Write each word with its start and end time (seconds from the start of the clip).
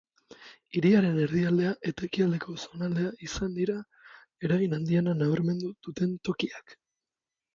Hiriaren 0.77 1.17
erdialdea 1.23 1.73
eta 1.89 2.05
ekialdeko 2.07 2.55
zonaldea 2.63 3.11
izan 3.27 3.53
dira 3.59 3.77
eragin 4.49 4.73
handiena 4.79 5.13
nabarmendu 5.21 5.69
duten 5.89 6.19
tokiak. 6.29 6.77